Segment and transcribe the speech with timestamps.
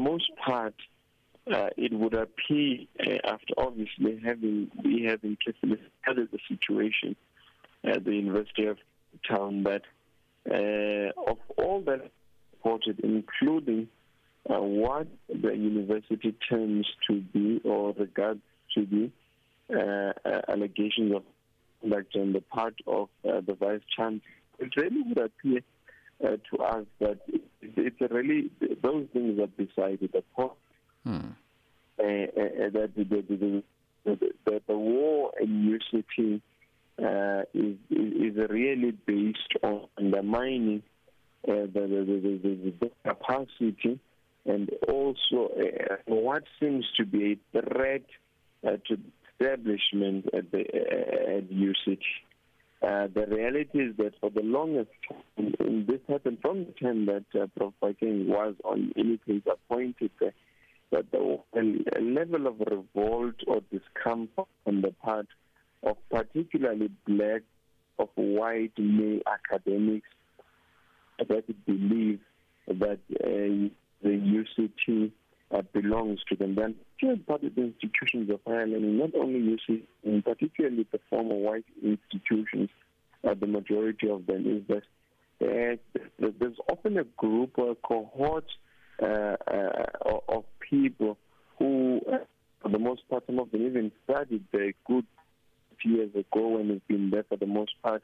[0.00, 0.74] most part,
[1.52, 7.16] uh, it would appear, uh, after obviously having we having carefully studied the situation
[7.84, 8.78] at the University of
[9.28, 9.82] Town, that
[10.50, 12.10] uh, of all that
[12.52, 13.88] reported, including
[14.48, 18.40] uh, what the university terms to be or regards
[18.74, 19.12] to be
[19.74, 20.12] uh,
[20.48, 21.22] allegations of
[21.80, 24.20] conduct on the part of the vice chancellor,
[24.58, 25.60] it really would appear
[26.24, 28.50] uh, to us that it, it's really
[28.82, 30.52] those things are beside the point.
[31.04, 31.18] Hmm.
[31.98, 33.62] Uh, uh, that the, the,
[34.04, 36.40] the, the, the war in UCT
[36.98, 40.82] uh, is, is, really based on undermining
[41.46, 43.98] uh, the, the, the, the, capacity
[44.46, 48.04] and also uh, what seems to be a threat
[48.66, 48.98] uh, to
[49.40, 51.98] establishment at the uh, at UCT.
[52.82, 57.04] Uh, the reality is that for the longest time, and this happened from the time
[57.04, 57.74] that uh, Prof.
[57.82, 60.30] Phakeng was on any case appointed, uh,
[60.90, 65.26] that there was a level of revolt or discomfort on the part
[65.82, 67.42] of particularly black,
[67.98, 70.08] of white male academics
[71.18, 72.20] that believe
[72.66, 73.68] that uh,
[74.02, 75.12] the UCT
[75.80, 76.54] belongs to them.
[76.54, 76.74] Then
[77.26, 82.70] public institutions of higher learning, not only UCT, particularly the former white institutions,
[83.24, 84.82] uh, the majority of them is that
[85.42, 85.76] uh,
[86.38, 88.46] there's often a group or a cohort
[89.02, 89.86] uh, uh,
[90.28, 91.16] of people
[91.58, 92.18] who, uh,
[92.62, 95.06] for the most part, some of them even studied the good
[95.82, 98.02] years ago and have been there for the most part,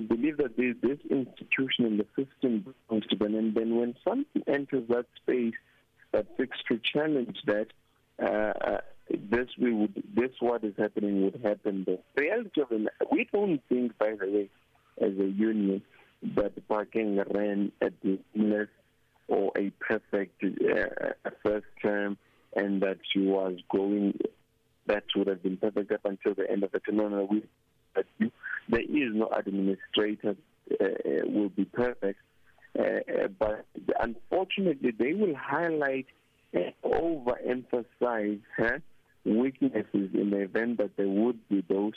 [0.00, 3.34] believe that this, this institution and the system belongs to them.
[3.34, 5.54] And then when something enters that space
[6.12, 7.66] that seeks to challenge that,
[8.22, 11.84] uh, this we would this what is happening would happen.
[11.84, 14.50] The reality of it, we don't think, by the way,
[15.00, 15.82] as a union,
[16.36, 18.68] that Phakeng ran at the seamless
[19.28, 22.16] or a perfect uh, first term,
[22.54, 24.18] and that she was going.
[24.86, 26.96] That would have been perfect up until the end of the term.
[26.96, 27.42] No, no, we,
[28.68, 30.36] there is no administrator
[30.80, 30.86] uh,
[31.24, 32.18] will be perfect.
[32.78, 33.66] Uh, uh, but
[34.42, 36.06] unfortunately, they will highlight
[36.52, 38.78] and overemphasize huh,
[39.24, 41.94] weaknesses in the event that there would be those,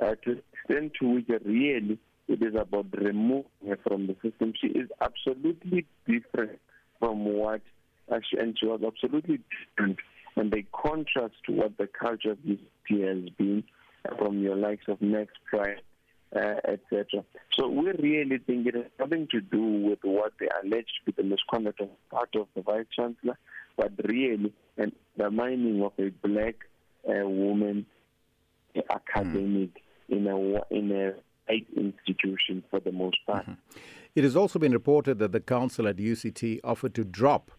[0.00, 1.98] uh, to the extent to which really
[2.28, 4.52] it is about removing her from the system.
[4.60, 6.58] She is absolutely different
[6.98, 7.62] from what,
[8.10, 9.40] uh, she, and she was absolutely
[9.76, 9.98] different.
[10.36, 12.58] And they contrast to what the culture of this
[12.90, 13.64] year has been
[14.18, 15.78] from your likes of Max Price,
[16.34, 17.24] uh, etc.
[17.54, 21.12] So we really think it has nothing to do with what they allege to be
[21.12, 23.38] the misconduct of part of the Vice Chancellor,
[23.76, 26.56] but really an undermining of a black
[27.08, 27.86] uh, woman
[28.90, 29.70] academic
[30.10, 30.16] mm.
[30.16, 31.14] in a in a
[31.48, 33.44] eight institution for the most part.
[33.44, 33.78] Mm-hmm.
[34.14, 37.52] It has also been reported that the council at UCT offered to drop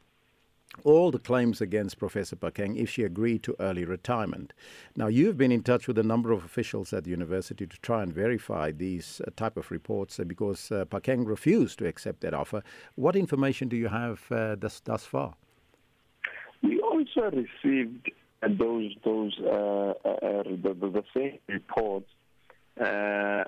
[0.84, 4.54] all the claims against Professor Phakeng if she agreed to early retirement.
[4.96, 8.04] Now, you've been in touch with a number of officials at the university to try
[8.04, 12.34] and verify these uh, type of reports uh, because uh, Phakeng refused to accept that
[12.34, 12.64] offer.
[12.96, 15.36] What information do you have uh, thus, thus far?
[16.64, 18.12] We also received
[18.42, 22.10] those those uh, uh, uh, the, the, same reports
[22.80, 23.44] uh,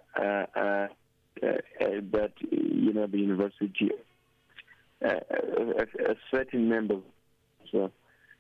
[1.42, 3.92] that you know the university
[5.02, 6.98] a, certain member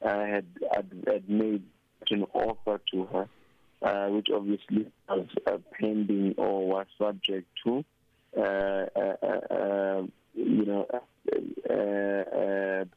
[0.01, 1.63] had, had, had made
[2.09, 3.29] an offer to her,
[3.81, 5.27] uh, which obviously was
[5.79, 7.83] pending or was subject to
[8.37, 10.85] uh, uh, um, you know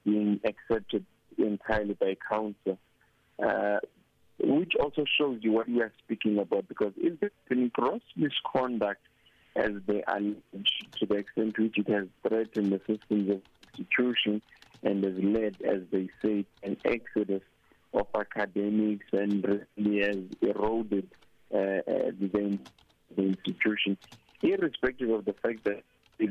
[0.04, 1.04] being accepted
[1.38, 2.78] entirely by council.
[3.42, 3.78] Uh,
[4.38, 9.00] which also shows you what we are speaking about because if there's been gross misconduct
[9.54, 10.37] as they allege
[10.98, 13.41] to the extent which it has threatened the systems of
[13.72, 14.42] institutions
[14.82, 17.43] and has led, as they say, an exodus
[17.94, 19.44] of academics and
[19.76, 21.09] really has eroded
[21.53, 22.59] uh, uh, the,
[23.16, 23.97] the institution.
[24.42, 25.82] Irrespective of the fact that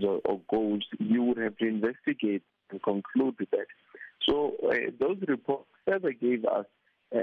[0.03, 3.66] or, or goes, you would have to investigate and conclude that.
[4.28, 6.66] So uh, those reports further gave us
[7.14, 7.17] uh,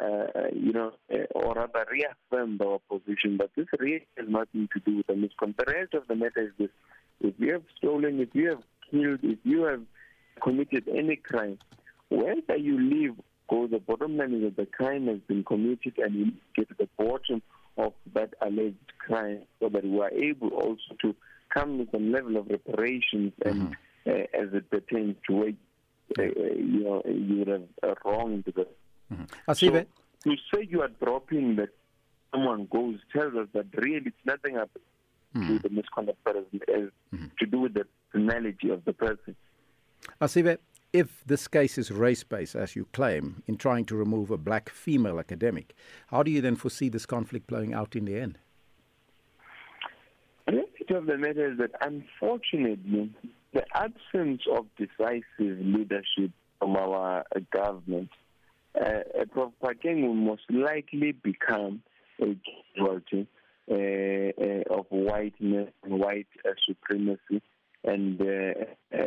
[0.00, 4.80] uh, you know, uh, or rather reaffirmed our position that this really has nothing to
[4.80, 5.66] do with the misconduct.
[5.66, 6.70] The rest of the matter is this.
[7.20, 9.82] If you have stolen, if you have killed, if you have
[10.42, 11.58] committed any crime,
[12.08, 13.16] whether you live,
[13.48, 16.74] go, the bottom line is that the crime has been committed and you get to
[16.78, 17.42] the bottom
[17.78, 21.14] of that alleged crime so that we are able also to
[21.50, 24.10] come with some level of reparations and mm-hmm.
[24.10, 25.52] uh, as it pertains to where
[26.18, 28.66] uh, you know you would have wronged the
[29.12, 29.24] Mm-hmm.
[30.24, 31.68] So to say you are dropping that
[32.32, 34.70] someone goes tells us that really it's nothing up
[35.34, 35.56] mm-hmm.
[35.56, 37.26] to the misconduct, but as, mm-hmm.
[37.38, 39.36] to do with the personality of the person.
[40.20, 40.58] Asive,
[40.92, 44.70] if this case is race based, as you claim, in trying to remove a black
[44.70, 45.74] female academic,
[46.08, 48.38] how do you then foresee this conflict playing out in the end?
[50.46, 53.12] The reality of the matter is that unfortunately,
[53.52, 58.10] the absence of decisive leadership from our government,
[58.80, 59.00] uh,
[59.32, 59.52] Prof.
[59.60, 61.82] Will most likely become
[62.20, 62.36] a
[62.74, 63.26] casualty
[63.70, 67.42] uh, uh, of whiteness and white uh, supremacy
[67.86, 69.00] and uh, uh,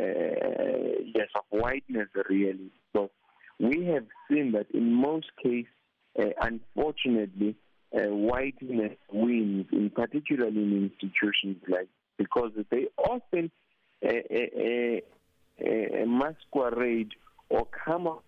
[1.14, 2.70] yes, of whiteness really.
[2.94, 3.10] So
[3.58, 5.66] we have seen that in most cases,
[6.16, 7.56] unfortunately,
[7.92, 13.50] whiteness wins, in particular in institutions like because they often
[16.06, 17.12] masquerade
[17.48, 18.24] or come up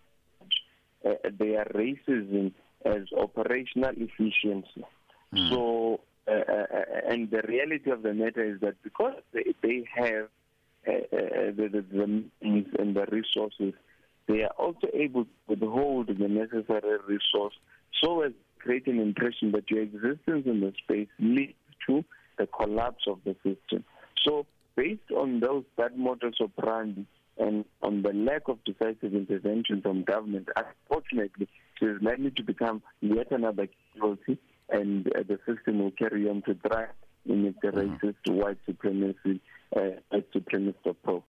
[1.02, 2.52] their racism
[2.84, 4.84] as operational efficiency.
[5.34, 5.50] Mm.
[5.50, 6.64] So uh, uh,
[7.08, 10.41] and the reality of the matter is that because they, they have uh, uh,
[10.84, 12.06] the, the, the
[12.42, 13.74] means and the resources,
[14.28, 17.54] they are also able to withhold the necessary resource
[18.02, 21.54] so as create an impression that your existence in the space leads
[21.86, 22.04] to
[22.38, 23.84] the collapse of the system.
[24.24, 24.46] So
[24.76, 27.06] based on those bad that modus operandi
[27.38, 31.48] and on the lack of decisive intervention from government, unfortunately,
[31.80, 34.38] it is likely to become yet another casualty
[34.68, 36.88] and uh, the system will carry on to thrive
[37.26, 37.78] in its mm-hmm.
[37.78, 39.40] racist white supremacy,
[39.74, 39.80] uh,
[40.10, 41.22] white supremacist approach.